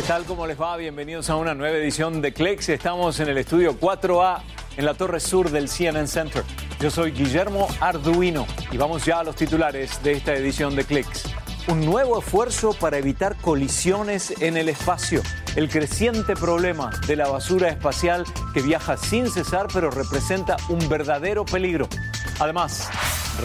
¿Qué 0.00 0.06
tal? 0.06 0.24
¿Cómo 0.24 0.46
les 0.46 0.58
va? 0.58 0.78
Bienvenidos 0.78 1.28
a 1.28 1.36
una 1.36 1.54
nueva 1.54 1.76
edición 1.76 2.22
de 2.22 2.32
Clicks. 2.32 2.70
Estamos 2.70 3.20
en 3.20 3.28
el 3.28 3.36
estudio 3.36 3.78
4A 3.78 4.40
en 4.78 4.86
la 4.86 4.94
torre 4.94 5.20
sur 5.20 5.50
del 5.50 5.68
CNN 5.68 6.06
Center. 6.06 6.42
Yo 6.80 6.90
soy 6.90 7.10
Guillermo 7.10 7.68
Arduino 7.80 8.46
y 8.72 8.78
vamos 8.78 9.04
ya 9.04 9.18
a 9.18 9.24
los 9.24 9.36
titulares 9.36 10.02
de 10.02 10.12
esta 10.12 10.32
edición 10.32 10.74
de 10.74 10.84
Clicks. 10.84 11.24
Un 11.68 11.84
nuevo 11.84 12.18
esfuerzo 12.18 12.72
para 12.72 12.96
evitar 12.96 13.36
colisiones 13.36 14.40
en 14.40 14.56
el 14.56 14.70
espacio. 14.70 15.20
El 15.54 15.68
creciente 15.68 16.34
problema 16.34 16.90
de 17.06 17.16
la 17.16 17.28
basura 17.28 17.68
espacial 17.68 18.24
que 18.54 18.62
viaja 18.62 18.96
sin 18.96 19.30
cesar 19.30 19.66
pero 19.70 19.90
representa 19.90 20.56
un 20.70 20.88
verdadero 20.88 21.44
peligro. 21.44 21.90
Además, 22.38 22.88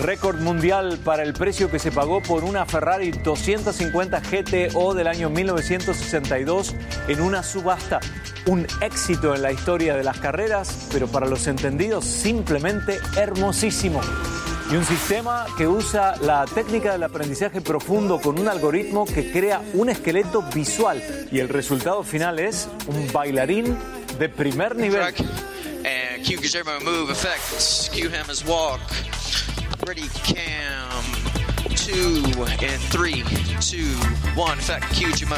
récord 0.02 0.40
mundial 0.40 1.00
para 1.04 1.24
el 1.24 1.34
precio 1.34 1.70
que 1.70 1.80
se 1.80 1.92
pagó 1.92 2.22
por 2.22 2.44
una 2.44 2.66
Ferrari 2.66 3.12
250 3.12 4.20
GTO 4.20 4.94
del 4.94 5.08
año 5.08 5.30
1962 5.30 6.76
en 7.08 7.22
una 7.22 7.44
subasta. 7.44 8.00
Un 8.48 8.68
éxito 8.82 9.34
en 9.36 9.42
la 9.42 9.52
historia 9.52 9.96
de 9.96 10.04
las 10.04 10.20
carreras, 10.20 10.88
pero 10.92 11.08
para 11.08 11.28
los 11.28 11.48
entendidos 11.48 12.06
simplemente 12.06 13.00
hermosísimo. 13.18 14.02
Y 14.72 14.76
un 14.76 14.86
sistema 14.86 15.46
que 15.58 15.68
usa 15.68 16.16
la 16.22 16.46
técnica 16.46 16.92
del 16.92 17.04
aprendizaje 17.04 17.62
profundo 17.62 18.20
con 18.20 18.40
un 18.40 18.48
algoritmo 18.48 19.06
que 19.06 19.32
crea 19.32 19.62
un 19.74 19.90
esqueleto 19.90 20.42
visual. 20.54 21.04
Y 21.32 21.40
el 21.40 21.50
resultado 21.50 22.04
final 22.04 22.40
es 22.40 22.68
un 22.88 23.12
bailarín 23.14 23.78
de 24.18 24.28
primer 24.28 24.76
nivel. 24.76 25.14
Cue 26.26 26.38
Guillermo 26.38 26.80
move 26.84 27.12
effect. 27.12 27.92
Cue 27.94 28.10
him 28.10 28.26
as 28.32 28.44
walk. 28.44 28.82
Ready 29.86 30.08
cam. 30.24 30.90
Two 31.76 32.24
and 32.66 32.82
three, 32.90 33.22
two, 33.62 33.94
one. 34.36 34.58
Effect. 34.58 34.86
Cue 34.96 35.12
Guillermo. 35.12 35.38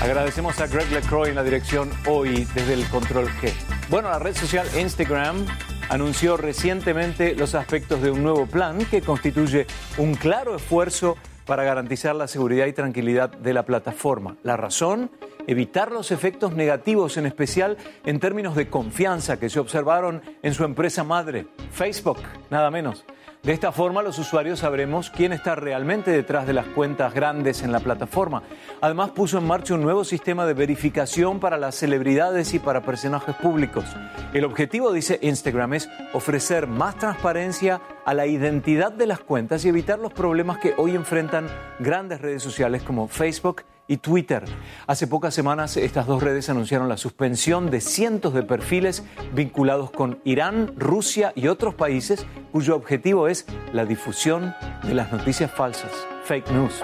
Agradecemos 0.00 0.58
a 0.60 0.66
Greg 0.66 0.90
LeCroy 0.90 1.28
en 1.28 1.34
la 1.34 1.42
dirección 1.42 1.90
hoy 2.06 2.48
desde 2.54 2.72
el 2.72 2.88
Control 2.88 3.28
G. 3.42 3.52
Bueno, 3.90 4.08
la 4.08 4.18
red 4.18 4.34
social 4.34 4.66
Instagram 4.80 5.44
anunció 5.90 6.38
recientemente 6.38 7.34
los 7.34 7.54
aspectos 7.54 8.00
de 8.00 8.10
un 8.10 8.22
nuevo 8.22 8.46
plan 8.46 8.82
que 8.86 9.02
constituye 9.02 9.66
un 9.98 10.14
claro 10.14 10.56
esfuerzo 10.56 11.18
para 11.46 11.64
garantizar 11.64 12.14
la 12.14 12.28
seguridad 12.28 12.66
y 12.66 12.72
tranquilidad 12.72 13.30
de 13.30 13.54
la 13.54 13.64
plataforma. 13.64 14.36
La 14.42 14.56
razón, 14.56 15.10
evitar 15.46 15.92
los 15.92 16.10
efectos 16.10 16.54
negativos, 16.54 17.16
en 17.16 17.26
especial 17.26 17.76
en 18.04 18.20
términos 18.20 18.54
de 18.54 18.68
confianza 18.68 19.38
que 19.38 19.50
se 19.50 19.60
observaron 19.60 20.22
en 20.42 20.54
su 20.54 20.64
empresa 20.64 21.04
madre, 21.04 21.46
Facebook, 21.72 22.18
nada 22.50 22.70
menos. 22.70 23.04
De 23.42 23.52
esta 23.52 23.72
forma, 23.72 24.02
los 24.02 24.20
usuarios 24.20 24.60
sabremos 24.60 25.10
quién 25.10 25.32
está 25.32 25.56
realmente 25.56 26.12
detrás 26.12 26.46
de 26.46 26.52
las 26.52 26.66
cuentas 26.66 27.12
grandes 27.12 27.64
en 27.64 27.72
la 27.72 27.80
plataforma. 27.80 28.44
Además, 28.80 29.10
puso 29.10 29.38
en 29.38 29.48
marcha 29.48 29.74
un 29.74 29.82
nuevo 29.82 30.04
sistema 30.04 30.46
de 30.46 30.54
verificación 30.54 31.40
para 31.40 31.58
las 31.58 31.74
celebridades 31.74 32.54
y 32.54 32.60
para 32.60 32.82
personajes 32.82 33.34
públicos. 33.34 33.84
El 34.32 34.44
objetivo, 34.44 34.92
dice 34.92 35.18
Instagram, 35.22 35.74
es 35.74 35.88
ofrecer 36.12 36.68
más 36.68 36.96
transparencia 36.98 37.80
a 38.04 38.14
la 38.14 38.28
identidad 38.28 38.92
de 38.92 39.08
las 39.08 39.18
cuentas 39.18 39.64
y 39.64 39.70
evitar 39.70 39.98
los 39.98 40.12
problemas 40.12 40.58
que 40.58 40.74
hoy 40.76 40.94
enfrentan 40.94 41.48
grandes 41.80 42.20
redes 42.20 42.44
sociales 42.44 42.84
como 42.84 43.08
Facebook 43.08 43.64
y 43.88 43.98
Twitter. 43.98 44.44
Hace 44.86 45.06
pocas 45.06 45.34
semanas 45.34 45.76
estas 45.76 46.06
dos 46.06 46.22
redes 46.22 46.48
anunciaron 46.48 46.88
la 46.88 46.96
suspensión 46.96 47.70
de 47.70 47.80
cientos 47.80 48.34
de 48.34 48.42
perfiles 48.42 49.04
vinculados 49.34 49.90
con 49.90 50.20
Irán, 50.24 50.74
Rusia 50.76 51.32
y 51.34 51.48
otros 51.48 51.74
países 51.74 52.26
cuyo 52.52 52.76
objetivo 52.76 53.28
es 53.28 53.46
la 53.72 53.84
difusión 53.84 54.54
de 54.82 54.94
las 54.94 55.12
noticias 55.12 55.50
falsas, 55.50 55.90
fake 56.24 56.50
news. 56.50 56.82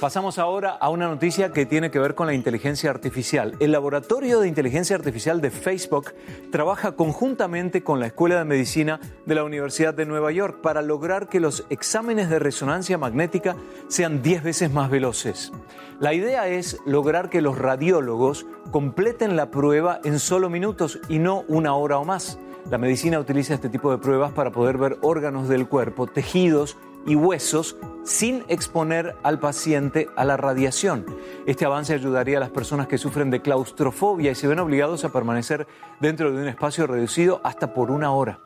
Pasamos 0.00 0.38
ahora 0.38 0.70
a 0.70 0.90
una 0.90 1.08
noticia 1.08 1.52
que 1.52 1.66
tiene 1.66 1.90
que 1.90 1.98
ver 1.98 2.14
con 2.14 2.28
la 2.28 2.32
inteligencia 2.32 2.88
artificial. 2.88 3.56
El 3.58 3.72
laboratorio 3.72 4.38
de 4.38 4.46
inteligencia 4.46 4.94
artificial 4.94 5.40
de 5.40 5.50
Facebook 5.50 6.14
trabaja 6.52 6.92
conjuntamente 6.92 7.82
con 7.82 7.98
la 7.98 8.06
Escuela 8.06 8.38
de 8.38 8.44
Medicina 8.44 9.00
de 9.26 9.34
la 9.34 9.42
Universidad 9.42 9.94
de 9.94 10.06
Nueva 10.06 10.30
York 10.30 10.60
para 10.62 10.82
lograr 10.82 11.28
que 11.28 11.40
los 11.40 11.66
exámenes 11.68 12.30
de 12.30 12.38
resonancia 12.38 12.96
magnética 12.96 13.56
sean 13.88 14.22
10 14.22 14.44
veces 14.44 14.72
más 14.72 14.88
veloces. 14.88 15.50
La 15.98 16.14
idea 16.14 16.46
es 16.46 16.78
lograr 16.86 17.28
que 17.28 17.42
los 17.42 17.58
radiólogos 17.58 18.46
completen 18.70 19.34
la 19.34 19.50
prueba 19.50 19.98
en 20.04 20.20
solo 20.20 20.48
minutos 20.48 21.00
y 21.08 21.18
no 21.18 21.42
una 21.48 21.74
hora 21.74 21.98
o 21.98 22.04
más. 22.04 22.38
La 22.70 22.78
medicina 22.78 23.18
utiliza 23.18 23.54
este 23.54 23.68
tipo 23.68 23.90
de 23.90 23.98
pruebas 23.98 24.30
para 24.30 24.52
poder 24.52 24.78
ver 24.78 24.98
órganos 25.00 25.48
del 25.48 25.66
cuerpo, 25.66 26.06
tejidos 26.06 26.76
y 27.06 27.14
huesos 27.14 27.76
sin 28.04 28.44
exponer 28.48 29.16
al 29.22 29.38
paciente 29.38 30.08
a 30.16 30.24
la 30.24 30.36
radiación. 30.36 31.04
Este 31.46 31.64
avance 31.64 31.94
ayudaría 31.94 32.38
a 32.38 32.40
las 32.40 32.50
personas 32.50 32.88
que 32.88 32.98
sufren 32.98 33.30
de 33.30 33.42
claustrofobia 33.42 34.30
y 34.30 34.34
se 34.34 34.48
ven 34.48 34.58
obligados 34.58 35.04
a 35.04 35.12
permanecer 35.12 35.66
dentro 36.00 36.32
de 36.32 36.42
un 36.42 36.48
espacio 36.48 36.86
reducido 36.86 37.40
hasta 37.44 37.74
por 37.74 37.90
una 37.90 38.12
hora. 38.12 38.40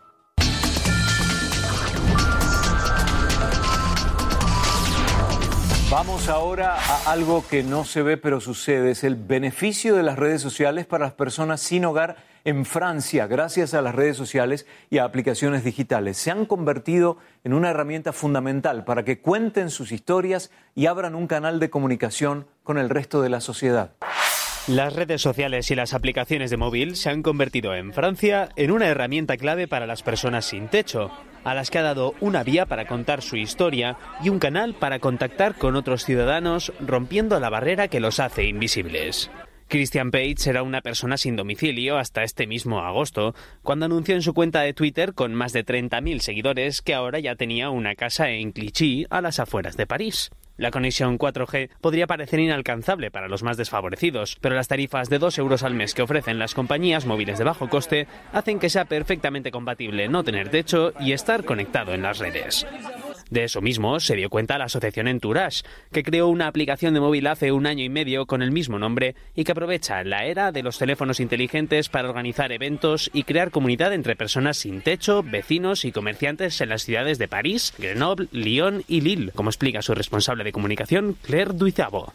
Vamos 5.93 6.31
ahora 6.31 6.75
a 6.75 7.13
algo 7.13 7.45
que 7.47 7.63
no 7.63 7.84
se 7.84 8.01
ve 8.01 8.17
pero 8.17 8.41
sucede, 8.41 8.93
es 8.93 9.05
el 9.05 9.15
beneficio 9.15 9.95
de 9.95 10.03
las 10.03 10.19
redes 10.19 10.41
sociales 10.41 10.87
para 10.87 11.05
las 11.05 11.13
personas 11.13 11.61
sin 11.61 11.84
hogar 11.84 12.17
en 12.44 12.64
Francia, 12.64 13.26
gracias 13.26 13.75
a 13.75 13.82
las 13.82 13.94
redes 13.94 14.16
sociales 14.16 14.66
y 14.91 14.98
a 14.98 15.04
aplicaciones 15.04 15.64
digitales. 15.64 16.16
Se 16.16 16.30
han 16.30 16.47
convertido 16.47 17.19
en 17.44 17.54
una 17.54 17.70
herramienta 17.70 18.12
fundamental 18.12 18.84
para 18.84 19.04
que 19.04 19.20
cuenten 19.20 19.70
sus 19.70 19.92
historias 19.92 20.50
y 20.75 20.86
abran 20.86 21.14
un 21.14 21.26
canal 21.26 21.60
de 21.60 21.70
comunicación 21.70 22.47
con 22.62 22.78
el 22.78 22.91
resto 22.91 23.22
de 23.22 23.28
la 23.28 23.41
sociedad. 23.41 23.92
Las 24.69 24.94
redes 24.94 25.20
sociales 25.20 25.72
y 25.72 25.75
las 25.75 25.92
aplicaciones 25.92 26.50
de 26.50 26.56
móvil 26.56 26.94
se 26.94 27.10
han 27.10 27.22
convertido 27.22 27.75
en 27.75 27.92
Francia 27.92 28.48
en 28.54 28.70
una 28.70 28.86
herramienta 28.86 29.36
clave 29.36 29.66
para 29.66 29.88
las 29.88 30.04
personas 30.04 30.44
sin 30.44 30.69
techo, 30.69 31.10
a 31.42 31.54
las 31.54 31.69
que 31.69 31.78
ha 31.78 31.82
dado 31.82 32.14
una 32.20 32.44
vía 32.44 32.66
para 32.66 32.86
contar 32.86 33.22
su 33.22 33.36
historia 33.36 33.97
y 34.22 34.28
un 34.28 34.38
canal 34.38 34.74
para 34.74 35.00
contactar 35.00 35.56
con 35.56 35.74
otros 35.74 36.04
ciudadanos, 36.04 36.72
rompiendo 36.78 37.41
la 37.41 37.50
barrera 37.50 37.88
que 37.88 37.98
los 37.98 38.20
hace 38.20 38.44
invisibles. 38.44 39.32
Christian 39.69 40.11
Page 40.11 40.49
era 40.49 40.62
una 40.62 40.81
persona 40.81 41.17
sin 41.17 41.37
domicilio 41.37 41.99
hasta 41.99 42.23
este 42.23 42.47
mismo 42.47 42.81
agosto, 42.81 43.34
cuando 43.62 43.87
anunció 43.87 44.15
en 44.15 44.23
su 44.23 44.34
cuenta 44.34 44.61
de 44.61 44.75
Twitter 44.75 45.15
con 45.15 45.34
más 45.34 45.53
de 45.53 45.65
30.000 45.65 46.21
seguidores 46.21 46.83
que 46.83 46.95
ahora 46.95 47.19
ya 47.19 47.37
tenía 47.37 47.71
una 47.71 47.95
casa 47.95 48.31
en 48.31 48.53
Clichy, 48.53 49.06
a 49.11 49.21
las 49.21 49.39
afueras 49.39 49.77
de 49.77 49.87
París. 49.87 50.31
La 50.56 50.71
conexión 50.71 51.19
4G 51.19 51.71
podría 51.81 52.06
parecer 52.06 52.39
inalcanzable 52.39 53.11
para 53.11 53.28
los 53.28 53.43
más 53.43 53.56
desfavorecidos, 53.56 54.37
pero 54.41 54.55
las 54.55 54.69
tarifas 54.69 55.09
de 55.09 55.19
2 55.19 55.39
euros 55.39 55.62
al 55.62 55.75
mes 55.75 55.95
que 55.95 56.03
ofrecen 56.03 56.39
las 56.39 56.55
compañías 56.55 57.06
móviles 57.06 57.39
de 57.39 57.45
bajo 57.45 57.69
coste 57.69 58.06
hacen 58.33 58.59
que 58.59 58.71
sea 58.71 58.84
perfectamente 58.84 59.51
compatible 59.51 60.09
no 60.09 60.22
tener 60.22 60.51
techo 60.51 60.93
y 61.01 61.12
estar 61.12 61.45
conectado 61.45 61.95
en 61.95 62.03
las 62.03 62.19
redes. 62.19 62.67
De 63.32 63.44
eso 63.44 63.62
mismo 63.62 63.98
se 63.98 64.15
dio 64.15 64.28
cuenta 64.28 64.59
la 64.59 64.66
asociación 64.66 65.09
Entourage, 65.09 65.62
que 65.91 66.03
creó 66.03 66.28
una 66.28 66.48
aplicación 66.48 66.93
de 66.93 67.00
móvil 67.00 67.26
hace 67.26 67.50
un 67.50 67.66
año 67.66 67.82
y 67.82 67.88
medio 67.88 68.26
con 68.26 68.43
el 68.43 68.53
mismo 68.53 68.78
nombre 68.78 69.15
y 69.34 69.44
que 69.44 69.53
aprovecha 69.53 70.04
la 70.04 70.26
era 70.26 70.53
de 70.53 70.62
los 70.62 70.76
teléfonos 70.76 71.19
inteligentes 71.19 71.88
para 71.88 72.10
organizar 72.10 72.53
eventos 72.53 73.09
y 73.15 73.22
crear 73.22 73.50
comunidad 73.50 73.94
entre 73.94 74.16
personas 74.16 74.59
sin 74.59 74.82
techo, 74.82 75.22
vecinos 75.22 75.87
y 75.87 75.92
comerciantes 75.92 76.60
en 76.60 76.69
las 76.69 76.82
ciudades 76.82 77.16
de 77.16 77.26
París, 77.26 77.72
Grenoble, 77.78 78.28
Lyon 78.32 78.84
y 78.87 79.00
Lille, 79.00 79.31
como 79.31 79.48
explica 79.48 79.81
su 79.81 79.94
responsable 79.94 80.44
de 80.44 80.53
comunicación, 80.53 81.16
Claire 81.22 81.54
Duizabo. 81.54 82.12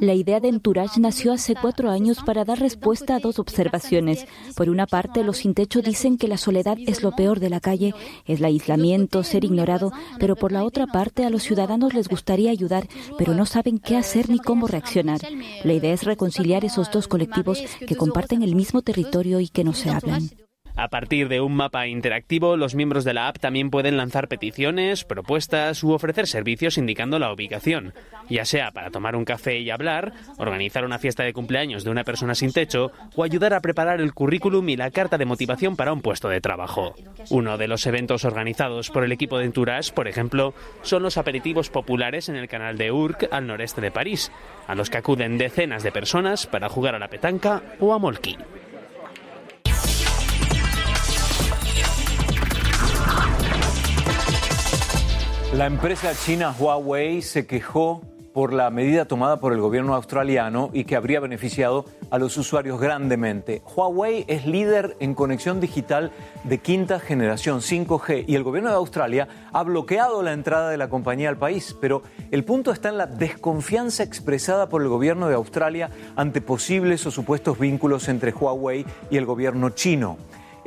La 0.00 0.12
idea 0.14 0.40
de 0.40 0.48
Entourage 0.48 1.00
nació 1.00 1.32
hace 1.32 1.54
cuatro 1.54 1.90
años 1.90 2.18
para 2.22 2.44
dar 2.44 2.60
respuesta 2.60 3.14
a 3.14 3.18
dos 3.18 3.38
observaciones. 3.38 4.26
Por 4.54 4.68
una 4.68 4.86
parte, 4.86 5.24
los 5.24 5.38
sin 5.38 5.54
techo 5.54 5.80
dicen 5.80 6.18
que 6.18 6.28
la 6.28 6.36
soledad 6.36 6.76
es 6.86 7.02
lo 7.02 7.12
peor 7.12 7.40
de 7.40 7.48
la 7.48 7.60
calle, 7.60 7.94
es 8.26 8.40
la 8.40 8.57
aislamiento, 8.58 9.22
ser 9.22 9.44
ignorado, 9.44 9.92
pero 10.18 10.36
por 10.36 10.52
la 10.52 10.64
otra 10.64 10.86
parte 10.86 11.24
a 11.24 11.30
los 11.30 11.42
ciudadanos 11.42 11.94
les 11.94 12.08
gustaría 12.08 12.50
ayudar, 12.50 12.86
pero 13.16 13.34
no 13.34 13.46
saben 13.46 13.78
qué 13.78 13.96
hacer 13.96 14.28
ni 14.28 14.38
cómo 14.38 14.66
reaccionar. 14.66 15.20
La 15.64 15.72
idea 15.72 15.92
es 15.92 16.04
reconciliar 16.04 16.64
esos 16.64 16.90
dos 16.90 17.08
colectivos 17.08 17.62
que 17.86 17.96
comparten 17.96 18.42
el 18.42 18.54
mismo 18.54 18.82
territorio 18.82 19.40
y 19.40 19.48
que 19.48 19.64
no 19.64 19.72
se 19.72 19.90
hablan. 19.90 20.30
A 20.78 20.86
partir 20.86 21.28
de 21.28 21.40
un 21.40 21.56
mapa 21.56 21.88
interactivo, 21.88 22.56
los 22.56 22.76
miembros 22.76 23.02
de 23.02 23.12
la 23.12 23.26
app 23.26 23.40
también 23.40 23.68
pueden 23.68 23.96
lanzar 23.96 24.28
peticiones, 24.28 25.02
propuestas 25.02 25.82
u 25.82 25.90
ofrecer 25.90 26.28
servicios 26.28 26.78
indicando 26.78 27.18
la 27.18 27.32
ubicación, 27.32 27.94
ya 28.30 28.44
sea 28.44 28.70
para 28.70 28.92
tomar 28.92 29.16
un 29.16 29.24
café 29.24 29.58
y 29.58 29.70
hablar, 29.70 30.12
organizar 30.36 30.84
una 30.84 31.00
fiesta 31.00 31.24
de 31.24 31.32
cumpleaños 31.32 31.82
de 31.82 31.90
una 31.90 32.04
persona 32.04 32.36
sin 32.36 32.52
techo 32.52 32.92
o 33.16 33.24
ayudar 33.24 33.54
a 33.54 33.60
preparar 33.60 34.00
el 34.00 34.14
currículum 34.14 34.68
y 34.68 34.76
la 34.76 34.92
carta 34.92 35.18
de 35.18 35.24
motivación 35.24 35.74
para 35.74 35.92
un 35.92 36.00
puesto 36.00 36.28
de 36.28 36.40
trabajo. 36.40 36.94
Uno 37.28 37.58
de 37.58 37.66
los 37.66 37.84
eventos 37.88 38.24
organizados 38.24 38.90
por 38.90 39.02
el 39.02 39.10
equipo 39.10 39.36
de 39.38 39.46
Entourage, 39.46 39.92
por 39.92 40.06
ejemplo, 40.06 40.54
son 40.82 41.02
los 41.02 41.18
aperitivos 41.18 41.70
populares 41.70 42.28
en 42.28 42.36
el 42.36 42.46
canal 42.46 42.78
de 42.78 42.92
Urc 42.92 43.26
al 43.32 43.48
noreste 43.48 43.80
de 43.80 43.90
París, 43.90 44.30
a 44.68 44.76
los 44.76 44.90
que 44.90 44.98
acuden 44.98 45.38
decenas 45.38 45.82
de 45.82 45.90
personas 45.90 46.46
para 46.46 46.68
jugar 46.68 46.94
a 46.94 47.00
la 47.00 47.08
petanca 47.08 47.64
o 47.80 47.92
a 47.92 47.98
molki. 47.98 48.36
La 55.54 55.64
empresa 55.64 56.12
china 56.14 56.54
Huawei 56.56 57.22
se 57.22 57.46
quejó 57.46 58.02
por 58.34 58.52
la 58.52 58.68
medida 58.68 59.06
tomada 59.06 59.40
por 59.40 59.54
el 59.54 59.60
gobierno 59.60 59.94
australiano 59.94 60.68
y 60.74 60.84
que 60.84 60.94
habría 60.94 61.20
beneficiado 61.20 61.86
a 62.10 62.18
los 62.18 62.36
usuarios 62.36 62.78
grandemente. 62.78 63.62
Huawei 63.74 64.26
es 64.28 64.46
líder 64.46 64.98
en 65.00 65.14
conexión 65.14 65.58
digital 65.58 66.12
de 66.44 66.58
quinta 66.58 67.00
generación 67.00 67.60
5G 67.60 68.26
y 68.28 68.34
el 68.34 68.44
gobierno 68.44 68.68
de 68.68 68.76
Australia 68.76 69.26
ha 69.50 69.62
bloqueado 69.62 70.22
la 70.22 70.34
entrada 70.34 70.68
de 70.68 70.76
la 70.76 70.90
compañía 70.90 71.30
al 71.30 71.38
país, 71.38 71.74
pero 71.80 72.02
el 72.30 72.44
punto 72.44 72.70
está 72.70 72.90
en 72.90 72.98
la 72.98 73.06
desconfianza 73.06 74.02
expresada 74.02 74.68
por 74.68 74.82
el 74.82 74.88
gobierno 74.88 75.28
de 75.28 75.34
Australia 75.34 75.88
ante 76.14 76.42
posibles 76.42 77.06
o 77.06 77.10
supuestos 77.10 77.58
vínculos 77.58 78.08
entre 78.08 78.32
Huawei 78.32 78.84
y 79.10 79.16
el 79.16 79.24
gobierno 79.24 79.70
chino. 79.70 80.18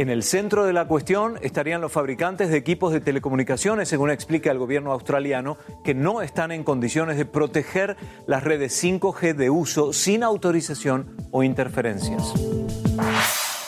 En 0.02 0.10
el 0.10 0.24
centro 0.24 0.66
de 0.66 0.74
la 0.74 0.88
cuestión 0.88 1.38
estarían 1.44 1.80
los 1.80 1.92
fabricantes 1.92 2.50
de 2.50 2.58
equipos 2.58 2.92
de 2.92 3.02
telecomunicaciones, 3.02 3.88
según 3.88 4.10
explica 4.10 4.50
el 4.50 4.58
gobierno 4.58 4.92
australiano, 4.94 5.60
que 5.84 5.94
no 5.94 6.24
están 6.24 6.52
en 6.52 6.64
condiciones 6.64 7.18
de 7.18 7.26
proteger 7.26 7.98
las 8.26 8.44
redes 8.44 8.84
5G 8.84 9.36
de 9.36 9.52
uso 9.52 9.94
sin 9.94 10.24
autorización 10.24 11.16
o 11.30 11.44
interferencias. 11.44 12.34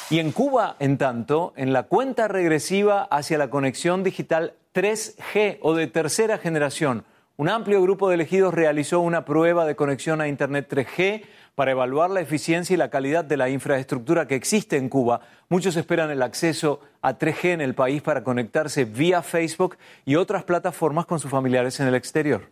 Y 0.10 0.18
en 0.18 0.32
Cuba, 0.32 0.76
en 0.80 0.98
tanto, 0.98 1.54
en 1.56 1.72
la 1.72 1.84
cuenta 1.84 2.28
regresiva 2.28 3.04
hacia 3.04 3.38
la 3.38 3.52
conexión 3.52 4.02
digital 4.02 4.56
3G 4.74 5.60
o 5.62 5.76
de 5.76 5.86
tercera 5.86 6.40
generación, 6.40 7.06
un 7.38 7.48
amplio 7.48 7.80
grupo 7.80 8.10
de 8.10 8.16
elegidos 8.16 8.56
realizó 8.56 9.02
una 9.02 9.24
prueba 9.24 9.66
de 9.66 9.76
conexión 9.76 10.20
a 10.20 10.28
Internet 10.28 10.68
3G 10.68 11.26
para 11.56 11.72
evaluar 11.72 12.10
la 12.10 12.22
eficiencia 12.22 12.74
y 12.74 12.78
la 12.78 12.90
calidad 12.90 13.24
de 13.24 13.38
la 13.38 13.50
infraestructura 13.50 14.28
que 14.28 14.36
existe 14.36 14.78
en 14.78 14.90
Cuba. 14.90 15.22
Muchos 15.50 15.76
esperan 15.76 16.10
el 16.10 16.22
acceso 16.22 16.80
a 17.02 17.18
3G 17.18 17.54
en 17.54 17.62
el 17.62 17.76
país 17.76 18.02
para 18.02 18.24
conectarse 18.24 18.86
vía 18.86 19.22
Facebook 19.22 19.78
y 20.06 20.16
otras 20.16 20.44
plataformas 20.44 21.06
con 21.06 21.20
sus 21.20 21.30
familiares 21.30 21.80
en 21.80 21.88
el 21.88 21.96
exterior. 21.96 22.50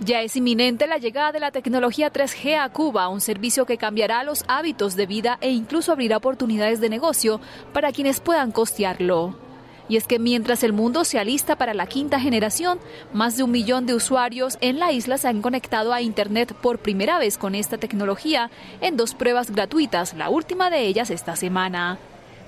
Ya 0.00 0.22
es 0.22 0.36
inminente 0.36 0.86
la 0.86 0.98
llegada 0.98 1.32
de 1.32 1.40
la 1.40 1.50
tecnología 1.50 2.12
3G 2.12 2.56
a 2.56 2.68
Cuba, 2.72 3.08
un 3.08 3.20
servicio 3.20 3.66
que 3.66 3.78
cambiará 3.78 4.22
los 4.22 4.44
hábitos 4.46 4.94
de 4.94 5.06
vida 5.06 5.38
e 5.40 5.50
incluso 5.50 5.90
abrirá 5.90 6.18
oportunidades 6.18 6.80
de 6.80 6.88
negocio 6.88 7.40
para 7.72 7.90
quienes 7.90 8.20
puedan 8.20 8.52
costearlo. 8.52 9.47
Y 9.88 9.96
es 9.96 10.06
que 10.06 10.18
mientras 10.18 10.62
el 10.62 10.72
mundo 10.72 11.04
se 11.04 11.18
alista 11.18 11.56
para 11.56 11.74
la 11.74 11.86
quinta 11.86 12.20
generación, 12.20 12.78
más 13.12 13.36
de 13.36 13.42
un 13.42 13.50
millón 13.50 13.86
de 13.86 13.94
usuarios 13.94 14.58
en 14.60 14.78
la 14.78 14.92
isla 14.92 15.18
se 15.18 15.28
han 15.28 15.40
conectado 15.40 15.92
a 15.92 16.02
Internet 16.02 16.54
por 16.54 16.78
primera 16.78 17.18
vez 17.18 17.38
con 17.38 17.54
esta 17.54 17.78
tecnología 17.78 18.50
en 18.80 18.96
dos 18.96 19.14
pruebas 19.14 19.50
gratuitas, 19.50 20.14
la 20.14 20.28
última 20.28 20.70
de 20.70 20.86
ellas 20.86 21.10
esta 21.10 21.36
semana. 21.36 21.98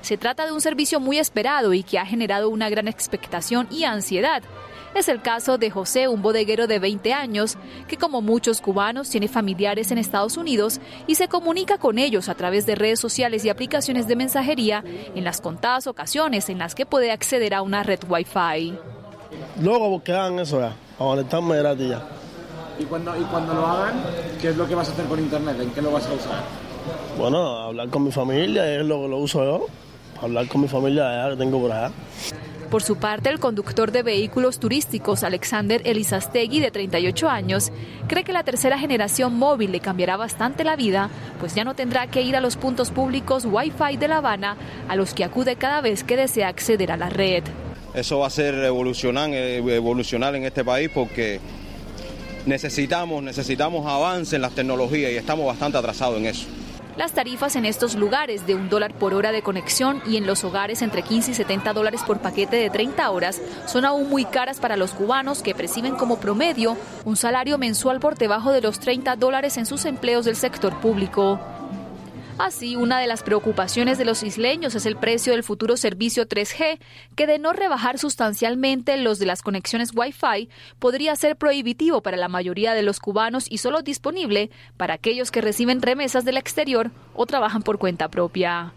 Se 0.03 0.17
trata 0.17 0.47
de 0.47 0.53
un 0.53 0.61
servicio 0.61 1.01
muy 1.01 1.19
esperado 1.19 1.73
y 1.75 1.83
que 1.83 1.99
ha 1.99 2.07
generado 2.07 2.49
una 2.49 2.69
gran 2.71 2.89
expectación 2.89 3.69
y 3.71 3.85
ansiedad. 3.85 4.43
Es 4.95 5.09
el 5.09 5.23
caso 5.23 5.57
de 5.57 5.71
José, 5.71 6.09
un 6.09 6.21
bodeguero 6.21 6.67
de 6.67 6.81
20 6.81 7.13
años, 7.13 7.57
que 7.87 7.97
como 7.97 8.23
muchos 8.23 8.61
cubanos 8.61 9.09
tiene 9.09 9.29
familiares 9.29 9.91
en 9.93 9.99
Estados 9.99 10.37
Unidos 10.37 10.81
y 11.07 11.15
se 11.15 11.29
comunica 11.29 11.79
con 11.79 11.99
ellos 11.99 12.29
a 12.29 12.35
través 12.35 12.67
de 12.67 12.75
redes 12.75 12.99
sociales 12.99 13.45
y 13.45 13.51
aplicaciones 13.51 14.09
de 14.09 14.17
mensajería 14.17 14.83
en 15.15 15.23
las 15.23 15.41
contadas 15.41 15.87
ocasiones 15.87 16.49
en 16.49 16.59
las 16.59 16.75
que 16.75 16.87
puede 16.87 17.13
acceder 17.13 17.55
a 17.55 17.63
una 17.63 17.85
red 17.85 18.01
Wi-Fi. 18.09 18.75
Luego 19.61 20.03
hagan 20.09 20.41
eso 20.41 20.61
ya, 20.61 20.75
a 20.99 20.99
conectarme 20.99 21.57
gratis 21.59 21.89
ya. 21.89 22.03
¿Y 22.79 22.85
cuando, 22.85 23.17
¿Y 23.17 23.23
cuando 23.25 23.55
lo 23.55 23.67
hagan, 23.67 24.03
qué 24.41 24.49
es 24.49 24.57
lo 24.57 24.67
que 24.67 24.75
vas 24.75 24.89
a 24.89 24.93
hacer 24.93 25.05
con 25.07 25.21
internet? 25.21 25.57
¿En 25.61 25.71
qué 25.71 25.83
lo 25.83 25.93
vas 25.93 26.07
a 26.07 26.13
usar? 26.13 26.43
Bueno, 27.17 27.59
hablar 27.59 27.89
con 27.91 28.03
mi 28.03 28.11
familia, 28.11 28.75
es 28.75 28.85
lo 28.85 29.03
que 29.03 29.09
lo 29.09 29.19
uso 29.19 29.45
yo. 29.45 29.67
Hablar 30.21 30.49
con 30.49 30.63
mi 30.63 30.69
familia 30.69 31.09
allá 31.09 31.31
que 31.31 31.37
tengo 31.37 31.61
por 31.61 31.73
allá. 31.73 31.93
Por 32.71 32.85
su 32.85 32.99
parte, 32.99 33.31
el 33.31 33.41
conductor 33.41 33.91
de 33.91 34.05
vehículos 34.05 34.61
turísticos 34.61 35.25
Alexander 35.25 35.83
Elizastegui, 35.85 36.61
de 36.61 36.71
38 36.71 37.29
años, 37.29 37.73
cree 38.07 38.23
que 38.23 38.33
la 38.33 38.45
tercera 38.45 38.79
generación 38.79 39.35
móvil 39.35 39.73
le 39.73 39.81
cambiará 39.81 40.17
bastante 40.17 40.63
la 40.63 40.77
vida, 40.77 41.11
pues 41.41 41.57
ya 41.57 41.65
no 41.65 41.75
tendrá 41.75 42.07
que 42.07 42.23
ir 42.23 42.37
a 42.37 42.41
los 42.41 42.57
puntos 42.57 42.93
públicos 42.93 43.45
Wi-Fi 43.45 43.97
de 43.97 44.07
La 44.07 44.19
Habana, 44.19 44.57
a 44.89 44.95
los 44.95 45.15
que 45.15 45.25
acude 45.25 45.57
cada 45.57 45.81
vez 45.81 46.05
que 46.05 46.17
desea 46.17 46.47
acceder 46.47 46.93
a 46.93 46.97
la 46.97 47.09
red. 47.09 47.43
Eso 47.93 48.21
va 48.21 48.29
a 48.29 48.31
ser 48.31 48.55
evolucionar, 48.55 49.31
evolucionar 49.31 50.37
en 50.37 50.45
este 50.45 50.65
país 50.65 50.91
porque 50.95 51.41
necesitamos, 52.47 53.21
necesitamos 53.21 53.85
avance 53.85 54.37
en 54.37 54.43
las 54.43 54.53
tecnologías 54.53 55.11
y 55.11 55.17
estamos 55.17 55.45
bastante 55.45 55.77
atrasados 55.77 56.19
en 56.19 56.27
eso. 56.27 56.47
Las 57.01 57.13
tarifas 57.13 57.57
en 57.57 57.65
estos 57.65 57.95
lugares 57.95 58.47
de 58.47 58.55
un 58.55 58.69
dólar 58.69 58.93
por 58.93 59.15
hora 59.15 59.33
de 59.33 59.41
conexión 59.41 60.03
y 60.07 60.19
en 60.19 60.27
los 60.27 60.45
hogares 60.45 60.83
entre 60.83 61.01
15 61.01 61.31
y 61.31 61.35
70 61.35 61.73
dólares 61.73 62.03
por 62.07 62.19
paquete 62.19 62.57
de 62.57 62.69
30 62.69 63.11
horas 63.11 63.41
son 63.65 63.87
aún 63.87 64.11
muy 64.11 64.27
caras 64.27 64.61
para 64.61 64.77
los 64.77 64.93
cubanos 64.93 65.43
que 65.43 65.55
perciben 65.55 65.97
como 65.97 66.21
promedio 66.21 66.77
un 67.07 67.17
salario 67.17 67.57
mensual 67.57 68.01
por 68.01 68.19
debajo 68.19 68.53
de 68.53 68.61
los 68.61 68.81
30 68.81 69.17
dólares 69.17 69.57
en 69.57 69.65
sus 69.65 69.87
empleos 69.87 70.27
del 70.27 70.37
sector 70.37 70.79
público. 70.79 71.41
Así, 72.41 72.75
una 72.75 72.99
de 72.99 73.07
las 73.07 73.23
preocupaciones 73.23 73.99
de 73.99 74.07
los 74.07 74.23
isleños 74.23 74.75
es 74.75 74.87
el 74.87 74.97
precio 74.97 75.35
del 75.35 75.43
futuro 75.43 75.77
servicio 75.77 76.27
3G, 76.27 76.79
que 77.15 77.27
de 77.27 77.39
no 77.39 77.53
rebajar 77.53 77.99
sustancialmente 77.99 78.97
los 78.97 79.19
de 79.19 79.27
las 79.27 79.43
conexiones 79.43 79.91
Wi-Fi, 79.95 80.49
podría 80.79 81.15
ser 81.17 81.37
prohibitivo 81.37 82.01
para 82.03 82.17
la 82.17 82.29
mayoría 82.29 82.73
de 82.73 82.83
los 82.83 82.99
cubanos 82.99 83.45
y 83.51 83.59
solo 83.59 83.83
disponible 83.83 84.51
para 84.79 84.95
aquellos 84.95 85.31
que 85.31 85.43
reciben 85.43 85.83
remesas 85.83 86.25
del 86.25 86.39
exterior 86.39 86.91
o 87.13 87.27
trabajan 87.27 87.63
por 87.63 87.77
cuenta 87.77 88.09
propia. 88.09 88.73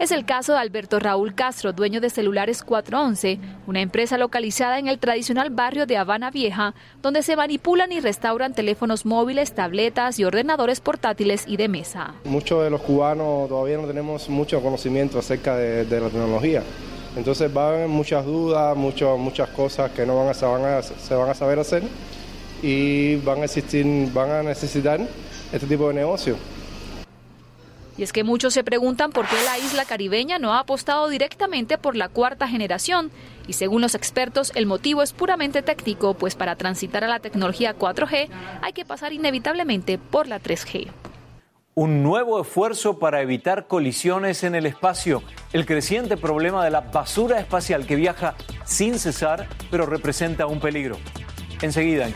Es 0.00 0.12
el 0.12 0.24
caso 0.24 0.54
de 0.54 0.58
Alberto 0.60 0.98
Raúl 0.98 1.34
Castro, 1.34 1.74
dueño 1.74 2.00
de 2.00 2.08
Celulares 2.08 2.62
411, 2.64 3.38
una 3.66 3.82
empresa 3.82 4.16
localizada 4.16 4.78
en 4.78 4.88
el 4.88 4.98
tradicional 4.98 5.50
barrio 5.50 5.84
de 5.84 5.98
Habana 5.98 6.30
Vieja, 6.30 6.74
donde 7.02 7.22
se 7.22 7.36
manipulan 7.36 7.92
y 7.92 8.00
restauran 8.00 8.54
teléfonos 8.54 9.04
móviles, 9.04 9.52
tabletas 9.54 10.18
y 10.18 10.24
ordenadores 10.24 10.80
portátiles 10.80 11.44
y 11.46 11.58
de 11.58 11.68
mesa. 11.68 12.14
Muchos 12.24 12.64
de 12.64 12.70
los 12.70 12.80
cubanos 12.80 13.50
todavía 13.50 13.76
no 13.76 13.86
tenemos 13.86 14.30
mucho 14.30 14.62
conocimiento 14.62 15.18
acerca 15.18 15.54
de, 15.54 15.84
la 15.84 16.08
tecnología. 16.08 16.62
Entonces 17.14 17.52
van 17.52 17.90
muchas 17.90 18.24
dudas, 18.24 18.74
muchas 18.74 19.50
cosas 19.50 19.90
que 19.90 20.06
no 20.06 20.16
van 20.16 20.28
a, 20.28 20.32
se, 20.32 20.46
van 20.46 20.64
a, 20.64 20.80
se 20.80 21.14
van 21.14 21.28
a 21.28 21.34
saber 21.34 21.58
hacer 21.58 21.82
y 22.62 23.16
van 23.16 23.42
a, 23.42 23.44
existir, 23.44 23.84
van 24.14 24.30
a 24.30 24.42
necesitar 24.42 24.98
este 25.52 25.66
tipo 25.66 25.88
de 25.88 25.94
negocio. 25.94 26.38
Y 28.00 28.02
es 28.02 28.14
que 28.14 28.24
muchos 28.24 28.54
se 28.54 28.64
preguntan 28.64 29.12
por 29.12 29.28
qué 29.28 29.36
la 29.44 29.58
isla 29.58 29.84
caribeña 29.84 30.38
no 30.38 30.54
ha 30.54 30.60
apostado 30.60 31.10
directamente 31.10 31.76
por 31.76 31.96
la 31.96 32.08
cuarta 32.08 32.48
generación. 32.48 33.10
Y 33.46 33.52
según 33.52 33.82
los 33.82 33.94
expertos, 33.94 34.52
el 34.54 34.64
motivo 34.64 35.02
es 35.02 35.12
puramente 35.12 35.60
técnico, 35.60 36.14
pues 36.14 36.34
para 36.34 36.56
transitar 36.56 37.04
a 37.04 37.08
la 37.08 37.18
tecnología 37.18 37.76
4G 37.76 38.30
hay 38.62 38.72
que 38.72 38.86
pasar 38.86 39.12
inevitablemente 39.12 39.98
por 39.98 40.28
la 40.28 40.40
3G. 40.40 40.88
Un 41.74 42.02
nuevo 42.02 42.40
esfuerzo 42.40 42.98
para 42.98 43.20
evitar 43.20 43.66
colisiones 43.66 44.44
en 44.44 44.54
el 44.54 44.64
espacio. 44.64 45.22
El 45.52 45.66
creciente 45.66 46.16
problema 46.16 46.64
de 46.64 46.70
la 46.70 46.80
basura 46.80 47.38
espacial 47.38 47.86
que 47.86 47.96
viaja 47.96 48.34
sin 48.64 48.98
cesar, 48.98 49.46
pero 49.70 49.84
representa 49.84 50.46
un 50.46 50.58
peligro. 50.58 50.96
Enseguida 51.60 52.06
en 52.06 52.12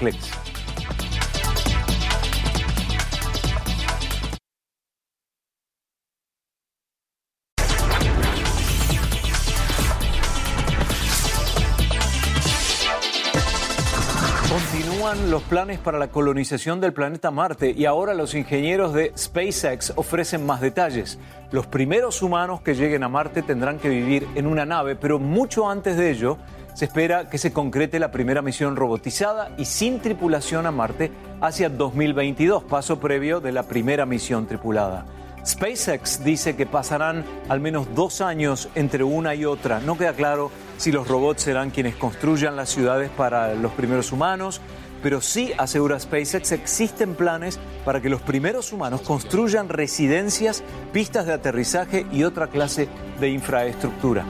Los 15.05 15.43
planes 15.43 15.79
para 15.79 15.99
la 15.99 16.09
colonización 16.09 16.81
del 16.81 16.95
planeta 16.95 17.31
Marte 17.31 17.75
y 17.77 17.85
ahora 17.85 18.15
los 18.15 18.35
ingenieros 18.35 18.95
de 18.95 19.13
SpaceX 19.17 19.93
ofrecen 19.97 20.47
más 20.47 20.63
detalles. 20.63 21.19
Los 21.53 21.67
primeros 21.67 22.23
humanos 22.23 22.63
que 22.63 22.75
lleguen 22.75 23.05
a 23.05 23.11
Marte 23.11 23.43
tendrán 23.43 23.79
que 23.79 23.91
vivir 23.91 24.27
en 24.35 24.47
una 24.47 24.65
nave, 24.65 24.97
pero 24.97 25.19
mucho 25.19 25.69
antes 25.69 25.99
de 25.99 26.11
ello 26.11 26.39
se 26.73 26.87
espera 26.87 27.29
que 27.29 27.37
se 27.37 27.53
concrete 27.53 27.99
la 27.99 28.11
primera 28.11 28.41
misión 28.41 28.77
robotizada 28.77 29.51
y 29.59 29.67
sin 29.67 30.01
tripulación 30.01 30.65
a 30.65 30.71
Marte 30.71 31.13
hacia 31.43 31.69
2022, 31.69 32.65
paso 32.65 32.99
previo 32.99 33.41
de 33.41 33.53
la 33.53 33.65
primera 33.65 34.07
misión 34.07 34.47
tripulada. 34.47 35.05
SpaceX 35.45 36.25
dice 36.25 36.57
que 36.57 36.65
pasarán 36.65 37.25
al 37.51 37.61
menos 37.61 37.95
dos 37.95 38.23
años 38.23 38.71
entre 38.75 39.05
una 39.05 39.35
y 39.35 39.45
otra. 39.45 39.81
No 39.81 39.99
queda 39.99 40.15
claro 40.15 40.51
si 40.79 40.91
los 40.91 41.07
robots 41.07 41.43
serán 41.43 41.71
quienes 41.71 41.95
construyan 41.97 42.57
las 42.57 42.71
ciudades 42.71 43.11
para 43.11 43.55
los 43.55 43.73
primeros 43.73 44.11
humanos, 44.11 44.63
pero 45.05 45.21
sí, 45.21 45.53
asegura 45.59 46.01
SpaceX, 46.01 46.53
existen 46.53 47.15
planes 47.15 47.61
para 47.85 48.01
que 48.01 48.09
los 48.09 48.23
primeros 48.23 48.73
humanos 48.73 49.03
construyan 49.03 49.69
residencias, 49.69 50.65
pistas 50.95 51.27
de 51.27 51.35
aterrizaje 51.35 52.07
y 52.11 52.23
otra 52.23 52.49
clase 52.49 52.89
de 53.21 53.29
infraestructura. 53.29 54.25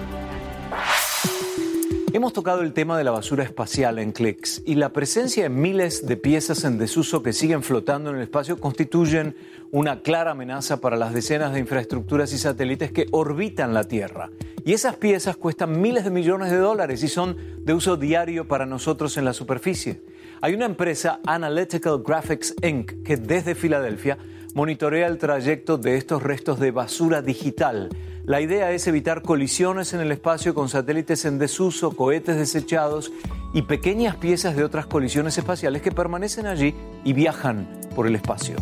Hemos 2.13 2.33
tocado 2.33 2.63
el 2.63 2.73
tema 2.73 2.99
de 2.99 3.05
la 3.05 3.13
basura 3.13 3.45
espacial 3.45 4.01
en 4.01 4.11
Clicks 4.11 4.63
y 4.65 4.75
la 4.75 4.93
presencia 4.93 5.45
de 5.45 5.49
miles 5.49 6.09
de 6.09 6.17
piezas 6.17 6.65
en 6.65 6.77
desuso 6.77 7.23
que 7.23 7.33
siguen 7.33 7.63
flotando 7.63 8.11
en 8.11 8.17
el 8.17 8.23
espacio 8.23 8.59
constituyen 8.59 9.37
una 9.71 10.03
clara 10.03 10.33
amenaza 10.33 10.81
para 10.81 10.97
las 10.97 11.15
decenas 11.15 11.53
de 11.53 11.61
infraestructuras 11.61 12.33
y 12.33 12.39
satélites 12.39 12.91
que 12.91 13.07
orbitan 13.13 13.75
la 13.75 13.85
Tierra. 13.85 14.31
Y 14.65 14.73
esas 14.73 14.97
piezas 14.97 15.37
cuestan 15.37 15.81
miles 15.81 16.03
de 16.03 16.11
millones 16.11 16.51
de 16.51 16.57
dólares 16.57 17.05
y 17.05 17.09
son 17.09 17.37
de 17.65 17.75
uso 17.75 17.97
diario 17.97 18.49
para 18.49 18.67
nosotros 18.67 19.17
en 19.17 19.25
la 19.25 19.35
superficie. 19.35 20.01
Hay 20.45 20.53
una 20.53 20.67
empresa, 20.67 21.21
Analytical 21.25 22.03
Graphics 22.07 22.55
Inc., 22.63 23.03
que 23.03 23.17
desde 23.17 23.55
Filadelfia 23.55 24.19
monitorea 24.53 25.07
el 25.07 25.17
trayecto 25.17 25.79
de 25.79 25.97
estos 25.97 26.23
restos 26.23 26.61
de 26.61 26.71
basura 26.71 27.23
digital. 27.23 27.89
La 28.27 28.43
idea 28.43 28.71
es 28.73 28.87
evitar 28.87 29.23
colisiones 29.23 29.95
en 29.95 30.01
el 30.01 30.13
espacio 30.13 30.53
con 30.53 30.69
satélites 30.69 31.25
en 31.25 31.39
desuso, 31.39 31.97
cohetes 31.97 32.37
desechados 32.37 33.11
y 33.55 33.63
pequeñas 33.63 34.17
piezas 34.17 34.55
de 34.55 34.65
otras 34.65 34.85
colisiones 34.85 35.39
espaciales 35.39 35.81
que 35.81 35.93
permanecen 35.93 36.45
allí 36.45 36.75
y 37.05 37.15
viajan 37.15 37.67
por 37.97 38.07
el 38.07 38.15
espacio. 38.15 38.57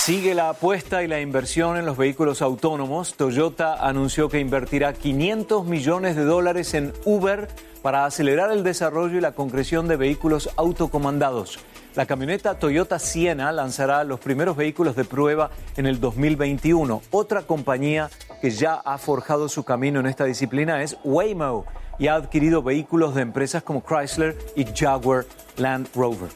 Sigue 0.00 0.34
la 0.34 0.48
apuesta 0.48 1.02
y 1.02 1.08
la 1.08 1.20
inversión 1.20 1.76
en 1.76 1.84
los 1.84 1.98
vehículos 1.98 2.40
autónomos. 2.40 3.12
Toyota 3.18 3.86
anunció 3.86 4.30
que 4.30 4.40
invertirá 4.40 4.94
500 4.94 5.66
millones 5.66 6.16
de 6.16 6.24
dólares 6.24 6.72
en 6.72 6.94
Uber 7.04 7.48
para 7.82 8.06
acelerar 8.06 8.50
el 8.50 8.64
desarrollo 8.64 9.18
y 9.18 9.20
la 9.20 9.32
concreción 9.32 9.88
de 9.88 9.96
vehículos 9.96 10.48
autocomandados. 10.56 11.58
La 11.96 12.06
camioneta 12.06 12.58
Toyota 12.58 12.98
Siena 12.98 13.52
lanzará 13.52 14.02
los 14.04 14.20
primeros 14.20 14.56
vehículos 14.56 14.96
de 14.96 15.04
prueba 15.04 15.50
en 15.76 15.84
el 15.84 16.00
2021. 16.00 17.02
Otra 17.10 17.42
compañía 17.42 18.08
que 18.40 18.50
ya 18.50 18.76
ha 18.76 18.96
forjado 18.96 19.50
su 19.50 19.64
camino 19.64 20.00
en 20.00 20.06
esta 20.06 20.24
disciplina 20.24 20.82
es 20.82 20.96
Waymo 21.04 21.66
y 21.98 22.06
ha 22.06 22.14
adquirido 22.14 22.62
vehículos 22.62 23.14
de 23.14 23.20
empresas 23.20 23.62
como 23.62 23.84
Chrysler 23.84 24.38
y 24.56 24.64
Jaguar 24.64 25.26
Land 25.58 25.88
Rover. 25.94 26.30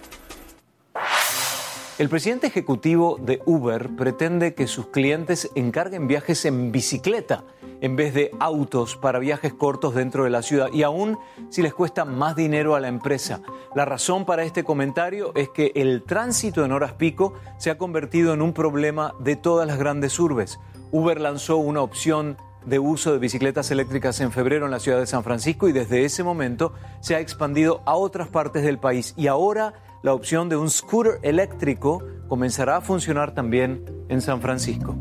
El 1.96 2.08
presidente 2.08 2.48
ejecutivo 2.48 3.18
de 3.20 3.40
Uber 3.46 3.94
pretende 3.94 4.54
que 4.54 4.66
sus 4.66 4.88
clientes 4.88 5.48
encarguen 5.54 6.08
viajes 6.08 6.44
en 6.44 6.72
bicicleta 6.72 7.44
en 7.80 7.94
vez 7.94 8.14
de 8.14 8.32
autos 8.40 8.96
para 8.96 9.20
viajes 9.20 9.54
cortos 9.54 9.94
dentro 9.94 10.24
de 10.24 10.30
la 10.30 10.42
ciudad 10.42 10.72
y 10.72 10.82
aún 10.82 11.16
si 11.50 11.62
les 11.62 11.72
cuesta 11.72 12.04
más 12.04 12.34
dinero 12.34 12.74
a 12.74 12.80
la 12.80 12.88
empresa. 12.88 13.42
La 13.76 13.84
razón 13.84 14.24
para 14.24 14.42
este 14.42 14.64
comentario 14.64 15.30
es 15.36 15.50
que 15.50 15.70
el 15.76 16.02
tránsito 16.02 16.64
en 16.64 16.72
horas 16.72 16.94
pico 16.94 17.34
se 17.58 17.70
ha 17.70 17.78
convertido 17.78 18.34
en 18.34 18.42
un 18.42 18.54
problema 18.54 19.14
de 19.20 19.36
todas 19.36 19.64
las 19.64 19.78
grandes 19.78 20.18
urbes. 20.18 20.58
Uber 20.90 21.20
lanzó 21.20 21.58
una 21.58 21.80
opción 21.80 22.36
de 22.66 22.80
uso 22.80 23.12
de 23.12 23.18
bicicletas 23.18 23.70
eléctricas 23.70 24.20
en 24.20 24.32
febrero 24.32 24.64
en 24.64 24.72
la 24.72 24.80
ciudad 24.80 24.98
de 24.98 25.06
San 25.06 25.22
Francisco 25.22 25.68
y 25.68 25.72
desde 25.72 26.04
ese 26.04 26.24
momento 26.24 26.72
se 27.00 27.14
ha 27.14 27.20
expandido 27.20 27.82
a 27.84 27.94
otras 27.94 28.26
partes 28.26 28.64
del 28.64 28.78
país 28.78 29.14
y 29.16 29.28
ahora 29.28 29.74
la 30.04 30.12
opción 30.12 30.50
de 30.50 30.56
un 30.56 30.68
scooter 30.68 31.18
eléctrico 31.22 32.06
comenzará 32.28 32.76
a 32.76 32.80
funcionar 32.82 33.32
también 33.32 33.86
en 34.10 34.20
San 34.20 34.42
Francisco. 34.42 34.94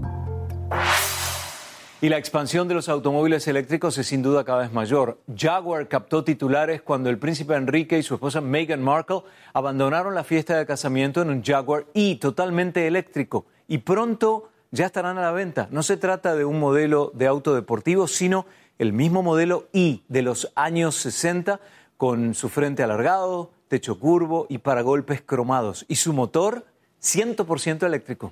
Y 2.00 2.08
la 2.08 2.18
expansión 2.18 2.70
de 2.70 2.74
los 2.74 2.88
automóviles 2.88 3.46
eléctricos 3.50 3.98
es 3.98 4.08
sin 4.08 4.24
duda 4.24 4.46
cada 4.46 4.60
vez 4.60 4.72
mayor. 4.72 5.20
Jaguar 5.36 5.90
captó 5.90 6.24
titulares 6.24 6.82
cuando 6.82 7.10
el 7.10 7.18
príncipe 7.18 7.54
Enrique 7.54 7.98
y 7.98 8.04
su 8.04 8.14
esposa 8.14 8.40
Meghan 8.40 8.82
Markle 8.82 9.24
abandonaron 9.52 10.16
la 10.16 10.24
fiesta 10.24 10.58
de 10.58 10.66
casamiento 10.66 11.22
en 11.22 11.32
un 11.32 11.44
Jaguar 11.44 11.86
E 11.94 12.16
totalmente 12.16 12.88
eléctrico 12.88 13.46
y 13.68 13.80
pronto 13.80 14.52
ya 14.72 14.86
estarán 14.86 15.18
a 15.18 15.22
la 15.22 15.32
venta. 15.32 15.68
No 15.70 15.84
se 15.84 15.98
trata 15.98 16.34
de 16.34 16.46
un 16.46 16.62
modelo 16.62 17.12
de 17.14 17.28
auto 17.28 17.54
deportivo, 17.56 18.08
sino 18.08 18.46
el 18.80 18.94
mismo 18.94 19.22
modelo 19.22 19.68
E 19.74 20.00
de 20.08 20.22
los 20.22 20.54
años 20.56 20.96
60 20.96 21.60
con 21.98 22.36
su 22.36 22.48
frente 22.48 22.84
alargado, 22.84 23.52
techo 23.74 23.98
curvo 23.98 24.46
y 24.50 24.60
paragolpes 24.60 25.24
cromados. 25.24 25.84
Y 25.88 25.96
su 25.96 26.14
motor, 26.14 26.68
100% 27.02 27.84
eléctrico. 27.88 28.32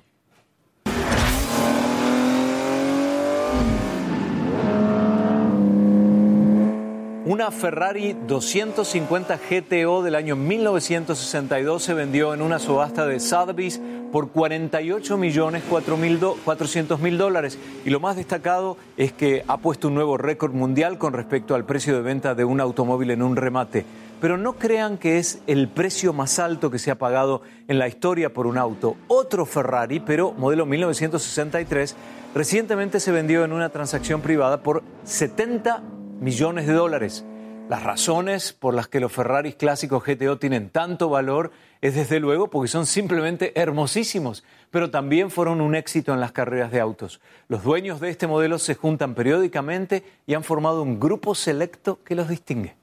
Una 7.24 7.50
Ferrari 7.50 8.16
250 8.28 9.40
GTO 9.50 10.04
del 10.04 10.14
año 10.14 10.36
1962 10.36 11.82
se 11.82 11.94
vendió 11.94 12.34
en 12.34 12.42
una 12.42 12.60
subasta 12.60 13.04
de 13.04 13.18
Sotheby's 13.18 13.80
por 14.12 14.28
48 14.28 15.16
millones 15.16 15.64
400 15.68 17.00
mil 17.00 17.18
dólares. 17.18 17.58
Y 17.84 17.90
lo 17.90 17.98
más 17.98 18.14
destacado 18.14 18.76
es 18.96 19.12
que 19.12 19.42
ha 19.48 19.56
puesto 19.56 19.88
un 19.88 19.94
nuevo 19.94 20.16
récord 20.18 20.52
mundial 20.52 20.98
con 20.98 21.14
respecto 21.14 21.56
al 21.56 21.64
precio 21.64 21.96
de 21.96 22.02
venta 22.02 22.36
de 22.36 22.44
un 22.44 22.60
automóvil 22.60 23.10
en 23.10 23.22
un 23.22 23.34
remate 23.34 23.84
pero 24.22 24.38
no 24.38 24.52
crean 24.52 24.98
que 24.98 25.18
es 25.18 25.42
el 25.48 25.66
precio 25.66 26.12
más 26.12 26.38
alto 26.38 26.70
que 26.70 26.78
se 26.78 26.92
ha 26.92 26.94
pagado 26.94 27.42
en 27.66 27.80
la 27.80 27.88
historia 27.88 28.32
por 28.32 28.46
un 28.46 28.56
auto. 28.56 28.94
Otro 29.08 29.44
Ferrari, 29.44 29.98
pero 29.98 30.30
modelo 30.30 30.64
1963, 30.64 31.96
recientemente 32.32 33.00
se 33.00 33.10
vendió 33.10 33.44
en 33.44 33.52
una 33.52 33.70
transacción 33.70 34.20
privada 34.20 34.62
por 34.62 34.84
70 35.02 35.82
millones 36.20 36.68
de 36.68 36.72
dólares. 36.72 37.24
Las 37.68 37.82
razones 37.82 38.52
por 38.52 38.74
las 38.74 38.86
que 38.86 39.00
los 39.00 39.10
Ferraris 39.10 39.56
clásicos 39.56 40.04
GTO 40.04 40.38
tienen 40.38 40.70
tanto 40.70 41.08
valor 41.08 41.50
es 41.80 41.96
desde 41.96 42.20
luego 42.20 42.48
porque 42.48 42.68
son 42.68 42.86
simplemente 42.86 43.60
hermosísimos, 43.60 44.44
pero 44.70 44.92
también 44.92 45.32
fueron 45.32 45.60
un 45.60 45.74
éxito 45.74 46.14
en 46.14 46.20
las 46.20 46.30
carreras 46.30 46.70
de 46.70 46.78
autos. 46.78 47.20
Los 47.48 47.64
dueños 47.64 47.98
de 47.98 48.10
este 48.10 48.28
modelo 48.28 48.60
se 48.60 48.76
juntan 48.76 49.16
periódicamente 49.16 50.04
y 50.28 50.34
han 50.34 50.44
formado 50.44 50.80
un 50.82 51.00
grupo 51.00 51.34
selecto 51.34 51.98
que 52.04 52.14
los 52.14 52.28
distingue. 52.28 52.80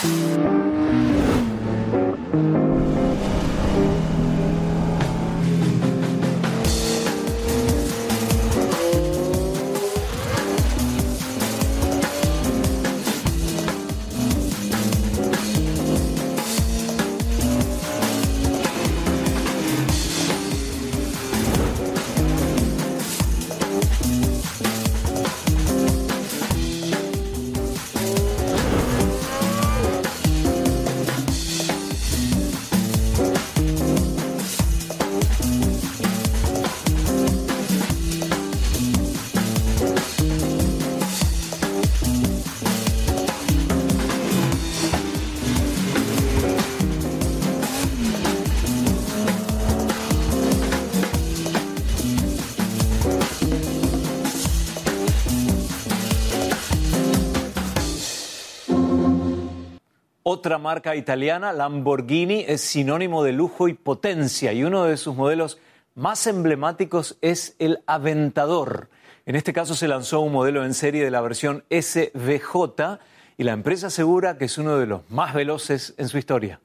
Thank 0.00 1.02
you. 1.02 1.07
Otra 60.30 60.58
marca 60.58 60.94
italiana, 60.94 61.54
Lamborghini, 61.54 62.44
es 62.46 62.60
sinónimo 62.60 63.24
de 63.24 63.32
lujo 63.32 63.66
y 63.66 63.72
potencia 63.72 64.52
y 64.52 64.62
uno 64.62 64.84
de 64.84 64.98
sus 64.98 65.16
modelos 65.16 65.58
más 65.94 66.26
emblemáticos 66.26 67.16
es 67.22 67.56
el 67.58 67.78
Aventador. 67.86 68.90
En 69.24 69.36
este 69.36 69.54
caso 69.54 69.74
se 69.74 69.88
lanzó 69.88 70.20
un 70.20 70.32
modelo 70.32 70.66
en 70.66 70.74
serie 70.74 71.02
de 71.02 71.10
la 71.10 71.22
versión 71.22 71.64
SVJ 71.70 72.98
y 73.38 73.44
la 73.44 73.52
empresa 73.52 73.86
asegura 73.86 74.36
que 74.36 74.44
es 74.44 74.58
uno 74.58 74.76
de 74.76 74.84
los 74.84 75.10
más 75.10 75.32
veloces 75.32 75.94
en 75.96 76.08
su 76.08 76.18
historia. 76.18 76.60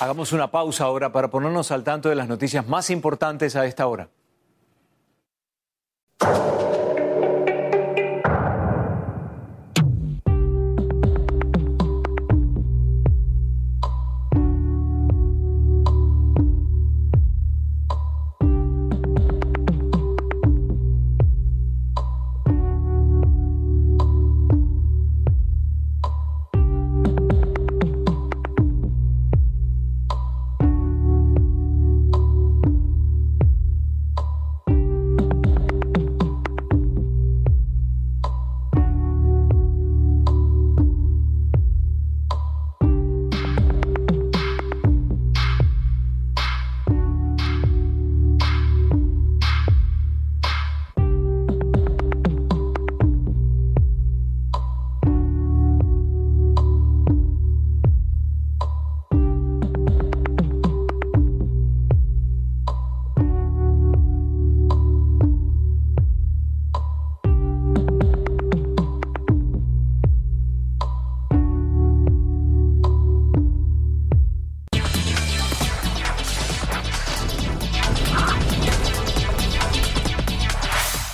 Hagamos 0.00 0.32
una 0.32 0.52
pausa 0.52 0.84
ahora 0.84 1.10
para 1.10 1.28
ponernos 1.28 1.72
al 1.72 1.82
tanto 1.82 2.08
de 2.08 2.14
las 2.14 2.28
noticias 2.28 2.68
más 2.68 2.88
importantes 2.88 3.56
a 3.56 3.66
esta 3.66 3.88
hora. 3.88 4.10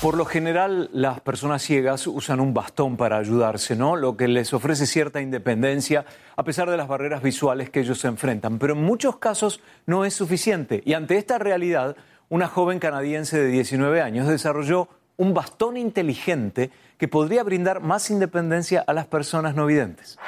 Por 0.04 0.18
lo 0.18 0.26
general, 0.26 0.90
las 0.92 1.22
personas 1.22 1.62
ciegas 1.62 2.06
usan 2.06 2.38
un 2.38 2.52
bastón 2.52 2.98
para 2.98 3.16
ayudarse, 3.16 3.74
¿no? 3.74 3.96
Lo 3.96 4.18
que 4.18 4.28
les 4.28 4.52
ofrece 4.52 4.84
cierta 4.84 5.22
independencia 5.22 6.04
a 6.36 6.44
pesar 6.44 6.68
de 6.68 6.76
las 6.76 6.88
barreras 6.88 7.22
visuales 7.22 7.70
que 7.70 7.80
ellos 7.80 8.00
se 8.00 8.08
enfrentan. 8.08 8.58
Pero 8.58 8.74
en 8.74 8.82
muchos 8.82 9.16
casos 9.16 9.62
no 9.86 10.04
es 10.04 10.12
suficiente. 10.12 10.82
Y 10.84 10.92
ante 10.92 11.16
esta 11.16 11.38
realidad, 11.38 11.96
una 12.28 12.48
joven 12.48 12.80
canadiense 12.80 13.38
de 13.38 13.48
19 13.48 14.02
años 14.02 14.28
desarrolló 14.28 14.90
un 15.16 15.32
bastón 15.32 15.78
inteligente 15.78 16.70
que 16.98 17.08
podría 17.08 17.42
brindar 17.42 17.80
más 17.80 18.10
independencia 18.10 18.84
a 18.86 18.92
las 18.92 19.06
personas 19.06 19.54
no 19.54 19.64
videntes. 19.64 20.18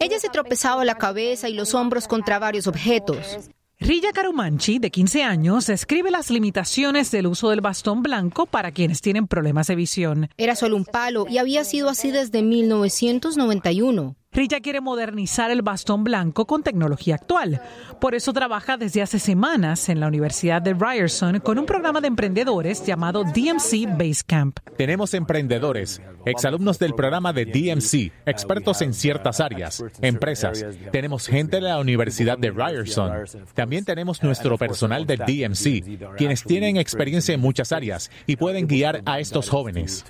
Ella 0.00 0.18
se 0.18 0.30
tropezaba 0.30 0.84
la 0.84 0.96
cabeza 0.96 1.48
y 1.48 1.54
los 1.54 1.74
hombros 1.74 2.08
contra 2.08 2.40
varios 2.40 2.66
objetos. 2.66 3.50
Rilla 3.82 4.12
Carumanchi, 4.12 4.78
de 4.78 4.90
15 4.90 5.22
años, 5.22 5.66
describe 5.66 6.10
las 6.10 6.30
limitaciones 6.30 7.10
del 7.10 7.26
uso 7.26 7.48
del 7.48 7.62
bastón 7.62 8.02
blanco 8.02 8.44
para 8.44 8.72
quienes 8.72 9.00
tienen 9.00 9.26
problemas 9.26 9.68
de 9.68 9.74
visión. 9.74 10.28
Era 10.36 10.54
solo 10.54 10.76
un 10.76 10.84
palo 10.84 11.24
y 11.30 11.38
había 11.38 11.64
sido 11.64 11.88
así 11.88 12.10
desde 12.10 12.42
1991. 12.42 14.16
Rilla 14.32 14.60
quiere 14.60 14.80
modernizar 14.80 15.50
el 15.50 15.62
bastón 15.62 16.04
blanco 16.04 16.46
con 16.46 16.62
tecnología 16.62 17.16
actual. 17.16 17.60
Por 18.00 18.14
eso 18.14 18.32
trabaja 18.32 18.76
desde 18.76 19.02
hace 19.02 19.18
semanas 19.18 19.88
en 19.88 19.98
la 19.98 20.06
Universidad 20.06 20.62
de 20.62 20.72
Ryerson 20.72 21.40
con 21.40 21.58
un 21.58 21.66
programa 21.66 22.00
de 22.00 22.06
emprendedores 22.06 22.86
llamado 22.86 23.24
DMC 23.24 23.98
Basecamp. 23.98 24.60
Tenemos 24.76 25.14
emprendedores, 25.14 26.00
exalumnos 26.24 26.78
del 26.78 26.94
programa 26.94 27.32
de 27.32 27.44
DMC, 27.44 28.12
expertos 28.24 28.82
en 28.82 28.94
ciertas 28.94 29.40
áreas, 29.40 29.82
empresas. 30.00 30.64
Tenemos 30.92 31.26
gente 31.26 31.56
de 31.56 31.62
la 31.62 31.80
Universidad 31.80 32.38
de 32.38 32.52
Ryerson. 32.52 33.24
También 33.54 33.84
tenemos 33.84 34.22
nuestro 34.22 34.56
personal 34.56 35.08
de 35.08 35.16
DMC, 35.16 36.16
quienes 36.16 36.44
tienen 36.44 36.76
experiencia 36.76 37.34
en 37.34 37.40
muchas 37.40 37.72
áreas 37.72 38.12
y 38.28 38.36
pueden 38.36 38.68
guiar 38.68 39.02
a 39.06 39.18
estos 39.18 39.50
jóvenes. 39.50 40.04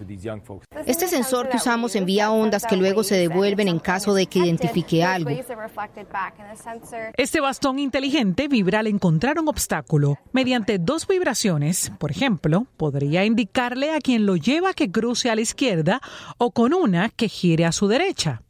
Este 0.86 1.08
sensor 1.08 1.48
que 1.48 1.56
usamos 1.56 1.96
envía 1.96 2.30
ondas 2.30 2.66
que 2.66 2.76
luego 2.76 3.02
se 3.02 3.16
devuelven 3.16 3.68
en 3.68 3.78
caso 3.78 4.09
de 4.14 4.26
que 4.26 4.40
identifique 4.40 5.02
algo. 5.04 5.30
Este 7.16 7.40
bastón 7.40 7.78
inteligente 7.78 8.48
vibra 8.48 8.80
al 8.80 8.86
encontrar 8.86 9.38
un 9.38 9.48
obstáculo. 9.48 10.18
Mediante 10.32 10.78
dos 10.78 11.06
vibraciones, 11.06 11.92
por 11.98 12.10
ejemplo, 12.10 12.66
podría 12.76 13.24
indicarle 13.24 13.92
a 13.92 14.00
quien 14.00 14.26
lo 14.26 14.36
lleva 14.36 14.74
que 14.74 14.90
cruce 14.90 15.30
a 15.30 15.34
la 15.34 15.40
izquierda 15.40 16.00
o 16.38 16.50
con 16.50 16.74
una 16.74 17.08
que 17.10 17.28
gire 17.28 17.64
a 17.64 17.72
su 17.72 17.88
derecha. 17.88 18.42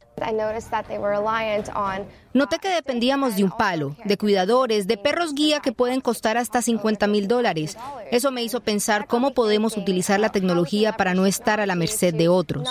Noté 2.33 2.59
que 2.59 2.69
dependíamos 2.69 3.35
de 3.35 3.43
un 3.43 3.51
palo, 3.51 3.95
de 4.05 4.17
cuidadores, 4.17 4.87
de 4.87 4.95
perros 4.95 5.33
guía 5.33 5.59
que 5.59 5.73
pueden 5.73 5.99
costar 5.99 6.37
hasta 6.37 6.61
50 6.61 7.07
mil 7.07 7.27
dólares. 7.27 7.77
Eso 8.09 8.31
me 8.31 8.41
hizo 8.41 8.61
pensar 8.61 9.05
cómo 9.05 9.33
podemos 9.33 9.75
utilizar 9.75 10.17
la 10.17 10.29
tecnología 10.29 10.93
para 10.93 11.13
no 11.13 11.25
estar 11.25 11.59
a 11.59 11.65
la 11.65 11.75
merced 11.75 12.13
de 12.13 12.29
otros. 12.29 12.69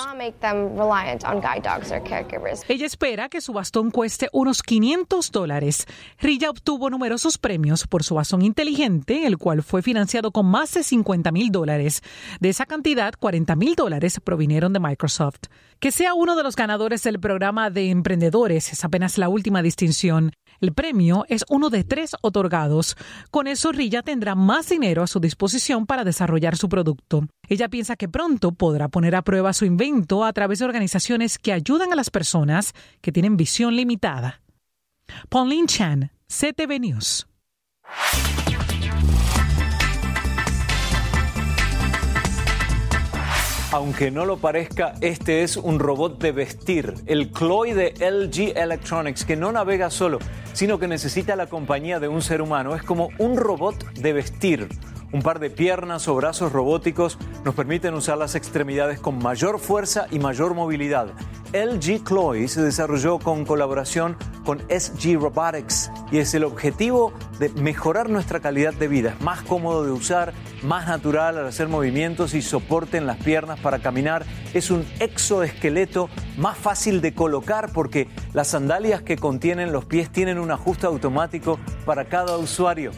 Ella 2.69 2.87
espera 2.87 3.29
que 3.29 3.41
su 3.43 3.53
bastón 3.53 3.91
cueste 3.91 4.29
unos 4.33 4.63
500 4.63 5.31
dólares. 5.31 5.87
Rilla 6.19 6.49
obtuvo 6.49 6.89
numerosos 6.89 7.37
premios 7.37 7.87
por 7.87 8.03
su 8.03 8.15
bastón 8.15 8.41
inteligente, 8.43 9.27
el 9.27 9.37
cual 9.37 9.63
fue 9.63 9.83
financiado 9.83 10.31
con 10.31 10.47
más 10.47 10.73
de 10.73 10.83
50 10.83 11.33
mil 11.33 11.53
dólares. 11.53 12.03
De 12.41 12.49
esa 12.49 12.65
cantidad, 12.65 13.13
40 13.13 13.57
mil 13.57 13.75
dólares 13.75 14.21
provinieron 14.25 14.73
de 14.73 14.81
Microsoft. 14.81 15.49
Que 15.81 15.93
sea 15.93 16.13
uno 16.13 16.37
de 16.37 16.43
los 16.43 16.57
ganadores 16.57 17.03
del 17.03 17.19
programa 17.19 17.71
de 17.71 17.89
emprendedores 17.89 18.71
es 18.71 18.85
apenas 18.85 19.17
la 19.17 19.31
última 19.31 19.50
distinción. 19.63 20.33
El 20.61 20.73
premio 20.73 21.25
es 21.29 21.45
uno 21.49 21.71
de 21.71 21.85
tres 21.85 22.15
otorgados. 22.23 22.97
Con 23.31 23.47
eso, 23.47 23.73
Rilla 23.73 24.03
tendrá 24.03 24.35
más 24.35 24.69
dinero 24.69 25.03
a 25.03 25.07
su 25.07 25.19
disposición 25.19 25.87
para 25.87 26.05
desarrollar 26.05 26.57
su 26.57 26.69
producto. 26.69 27.27
Ella 27.49 27.69
piensa 27.69 27.97
que 27.97 28.09
pronto 28.09 28.53
podrá 28.53 28.89
poner 28.89 29.17
a 29.17 29.23
prueba 29.23 29.53
su 29.53 29.65
invento 29.65 30.25
a 30.25 30.33
través 30.33 30.59
de 30.61 30.67
organizaciones 30.67 31.39
que 31.39 31.53
ayudan 31.53 31.93
a 31.93 31.97
las 31.97 32.11
personas 32.11 32.73
que 33.01 33.13
tienen 33.13 33.37
visión 33.37 33.75
limitada. 33.75 34.43
Pauline 35.29 35.67
Chan, 35.67 36.13
CTV 36.29 36.81
News. 36.81 37.27
Aunque 43.73 44.11
no 44.11 44.25
lo 44.25 44.37
parezca, 44.37 44.95
este 45.01 45.45
es 45.45 45.57
un 45.57 45.79
robot 45.79 46.21
de 46.21 46.33
vestir, 46.33 46.93
el 47.07 47.31
Chloe 47.31 47.73
de 47.73 47.95
LG 48.01 48.59
Electronics, 48.59 49.25
que 49.25 49.37
no 49.37 49.53
navega 49.53 49.91
solo, 49.91 50.19
sino 50.55 50.81
que 50.81 50.89
necesita 50.89 51.37
la 51.37 51.47
compañía 51.47 52.01
de 52.01 52.09
un 52.09 52.21
ser 52.21 52.43
humano. 52.43 52.75
Es 52.75 52.83
como 52.83 53.11
un 53.19 53.37
robot 53.37 53.93
de 53.95 54.13
vestir. 54.13 54.69
Un 55.13 55.23
par 55.23 55.39
de 55.39 55.51
piernas 55.51 56.09
o 56.09 56.17
brazos 56.17 56.51
robóticos 56.51 57.17
nos 57.45 57.55
permiten 57.55 57.95
usar 57.95 58.19
las 58.19 58.35
extremidades 58.35 58.99
con 58.99 59.19
mayor 59.19 59.61
fuerza 59.61 60.09
y 60.11 60.19
mayor 60.19 60.55
movilidad. 60.55 61.13
LG 61.53 62.05
Chloe 62.05 62.49
se 62.49 62.63
desarrolló 62.63 63.21
con 63.21 63.45
colaboración 63.45 64.17
con 64.45 64.61
SG 64.69 65.17
Robotics 65.17 65.93
y 66.11 66.19
es 66.19 66.35
el 66.35 66.43
objetivo 66.43 67.13
de 67.39 67.51
mejorar 67.51 68.09
nuestra 68.09 68.41
calidad 68.41 68.75
de 68.75 68.89
vida. 68.89 69.15
Es 69.17 69.21
más 69.21 69.43
cómodo 69.43 69.85
de 69.85 69.93
usar, 69.93 70.33
más 70.63 70.87
natural 70.87 71.39
al 71.39 71.47
hacer 71.47 71.69
movimientos 71.69 72.35
y 72.35 72.43
soporte 72.43 72.97
en 72.97 73.07
las 73.07 73.17
piernas 73.19 73.59
para 73.61 73.79
caminar. 73.79 74.25
Es 74.55 74.71
un 74.71 74.87
exoesqueleto 75.01 76.09
más 76.37 76.57
fácil 76.57 77.01
de 77.01 77.15
colocar 77.15 77.73
porque 77.73 78.09
las 78.33 78.49
sandalias 78.49 79.03
que 79.03 79.17
contienen 79.17 79.73
los 79.73 79.85
pies 79.85 80.11
tienen 80.11 80.39
un 80.39 80.51
ajuste 80.51 80.87
automático 80.87 81.59
para 81.85 82.07
cada 82.07 82.37
usuario. 82.39 82.93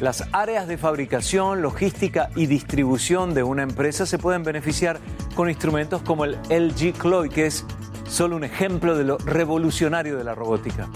Las 0.00 0.24
áreas 0.32 0.66
de 0.66 0.78
fabricación, 0.78 1.62
logística 1.62 2.30
y 2.34 2.46
distribución 2.46 3.34
de 3.34 3.42
una 3.42 3.62
empresa 3.62 4.04
se 4.04 4.18
pueden 4.18 4.42
beneficiar 4.42 4.98
con 5.36 5.48
instrumentos 5.48 6.02
como 6.02 6.24
el 6.24 6.38
LG 6.50 6.94
Chloe, 7.00 7.28
que 7.28 7.46
es 7.46 7.64
solo 8.08 8.36
un 8.36 8.44
ejemplo 8.44 8.96
de 8.96 9.04
lo 9.04 9.18
revolucionario 9.18 10.16
de 10.16 10.24
la 10.24 10.34
robótica. 10.34 10.88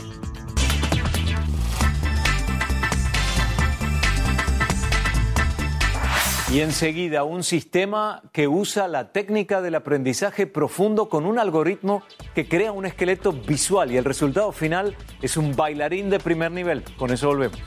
Y 6.48 6.61
enseguida 6.61 7.24
un 7.24 7.42
sistema 7.42 8.22
que 8.32 8.46
usa 8.46 8.87
la 8.87 9.11
técnica 9.11 9.61
del 9.61 9.74
aprendizaje 9.74 10.46
profundo 10.46 11.09
con 11.09 11.26
un 11.26 11.40
algoritmo 11.40 12.04
que 12.37 12.46
crea 12.46 12.70
un 12.70 12.87
esqueleto 12.87 13.32
visual 13.32 13.90
y 13.90 13.96
el 13.96 14.04
resultado 14.04 14.52
final 14.52 14.96
es 15.22 15.37
un 15.37 15.56
bailarín 15.56 16.09
de 16.09 16.20
primer 16.20 16.52
nivel. 16.52 16.85
Con 16.96 17.11
eso 17.12 17.26
volvemos. 17.26 17.59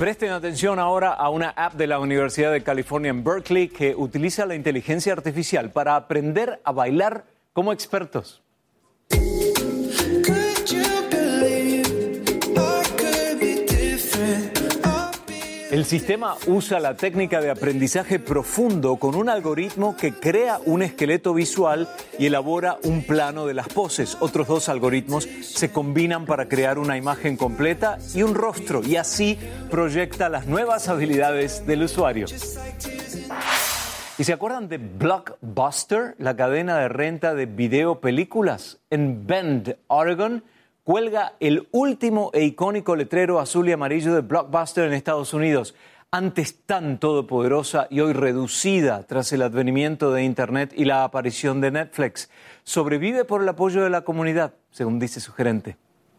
Presten 0.00 0.30
atención 0.30 0.78
ahora 0.78 1.12
a 1.12 1.28
una 1.28 1.50
app 1.50 1.74
de 1.74 1.86
la 1.86 1.98
Universidad 1.98 2.50
de 2.52 2.62
California 2.62 3.10
en 3.10 3.22
Berkeley 3.22 3.68
que 3.68 3.94
utiliza 3.94 4.46
la 4.46 4.54
inteligencia 4.54 5.12
artificial 5.12 5.72
para 5.72 5.94
aprender 5.94 6.58
a 6.64 6.72
bailar 6.72 7.26
como 7.52 7.70
expertos. 7.70 8.40
El 15.70 15.84
sistema 15.84 16.34
usa 16.48 16.80
la 16.80 16.96
técnica 16.96 17.40
de 17.40 17.48
aprendizaje 17.48 18.18
profundo 18.18 18.96
con 18.96 19.14
un 19.14 19.28
algoritmo 19.28 19.96
que 19.96 20.12
crea 20.12 20.58
un 20.64 20.82
esqueleto 20.82 21.32
visual 21.32 21.88
y 22.18 22.26
elabora 22.26 22.78
un 22.82 23.04
plano 23.04 23.46
de 23.46 23.54
las 23.54 23.68
poses. 23.68 24.16
Otros 24.18 24.48
dos 24.48 24.68
algoritmos 24.68 25.28
se 25.42 25.70
combinan 25.70 26.26
para 26.26 26.48
crear 26.48 26.76
una 26.76 26.96
imagen 26.96 27.36
completa 27.36 27.98
y 28.12 28.24
un 28.24 28.34
rostro 28.34 28.82
y 28.84 28.96
así 28.96 29.38
proyecta 29.70 30.28
las 30.28 30.48
nuevas 30.48 30.88
habilidades 30.88 31.64
del 31.64 31.84
usuario. 31.84 32.26
¿Y 34.18 34.24
se 34.24 34.32
acuerdan 34.32 34.68
de 34.68 34.78
Blockbuster, 34.78 36.16
la 36.18 36.34
cadena 36.34 36.78
de 36.78 36.88
renta 36.88 37.32
de 37.32 37.46
videopelículas 37.46 38.80
en 38.90 39.24
Bend, 39.24 39.76
Oregon? 39.86 40.42
Cuelga 40.90 41.34
el 41.38 41.68
último 41.70 42.32
e 42.34 42.42
icónico 42.42 42.96
letrero 42.96 43.38
azul 43.38 43.68
y 43.68 43.70
amarillo 43.70 44.12
de 44.12 44.22
Blockbuster 44.22 44.86
en 44.88 44.92
Estados 44.92 45.32
Unidos. 45.32 45.76
Antes 46.10 46.66
tan 46.66 46.98
todopoderosa 46.98 47.86
y 47.90 48.00
hoy 48.00 48.12
reducida 48.12 49.04
tras 49.04 49.32
el 49.32 49.42
advenimiento 49.42 50.10
de 50.10 50.24
Internet 50.24 50.72
y 50.74 50.86
la 50.86 51.04
aparición 51.04 51.60
de 51.60 51.70
Netflix, 51.70 52.28
sobrevive 52.64 53.24
por 53.24 53.40
el 53.40 53.48
apoyo 53.48 53.84
de 53.84 53.90
la 53.90 54.00
comunidad, 54.00 54.54
según 54.72 54.98
dice 54.98 55.20
su 55.20 55.32
gerente. 55.32 55.76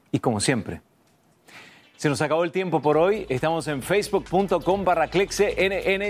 Y 0.09 0.19
como 0.19 0.39
siempre, 0.39 0.79
se 1.97 2.07
nos 2.07 2.21
acabó 2.21 2.45
el 2.45 2.53
tiempo 2.53 2.81
por 2.81 2.95
hoy. 2.95 3.25
Estamos 3.27 3.67
en 3.67 3.81
facebook.com 3.81 4.85
barra. 4.85 5.09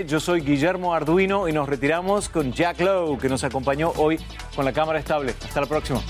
Yo 0.06 0.20
soy 0.20 0.40
Guillermo 0.40 0.94
Arduino 0.94 1.48
y 1.48 1.52
nos 1.52 1.68
retiramos 1.68 2.28
con 2.28 2.52
Jack 2.52 2.80
Lowe, 2.80 3.18
que 3.18 3.28
nos 3.28 3.42
acompañó 3.42 3.90
hoy 3.96 4.20
con 4.54 4.64
la 4.64 4.72
cámara 4.72 5.00
estable. 5.00 5.34
Hasta 5.42 5.62
la 5.62 5.66
próxima. 5.66 6.00